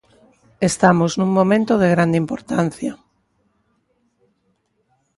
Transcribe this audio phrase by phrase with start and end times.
[0.69, 2.91] Estamos nun momento de grande importancia.